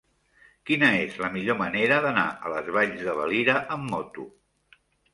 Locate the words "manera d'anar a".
1.61-2.53